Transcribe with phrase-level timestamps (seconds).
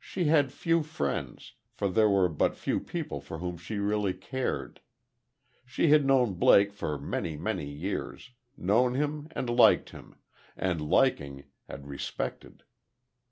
[0.00, 4.80] She had few friends; for there were but few people for whom she really cared.
[5.66, 10.16] She had known Blake for many, many years known him and liked him,
[10.56, 12.62] and liking, had respected.